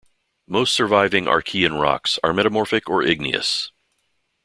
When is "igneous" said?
3.03-3.71